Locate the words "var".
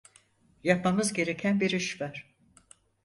2.01-2.27